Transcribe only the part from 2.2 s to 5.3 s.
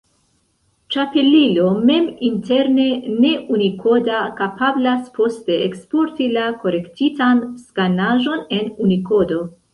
interne ne-unikoda, kapablas